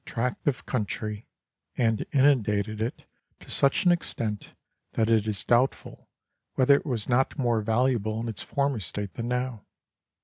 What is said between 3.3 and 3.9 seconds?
to such